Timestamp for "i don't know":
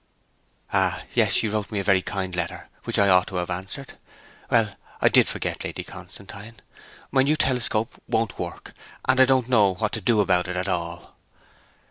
9.19-9.75